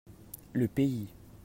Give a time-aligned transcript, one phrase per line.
[0.53, 1.07] Le pays.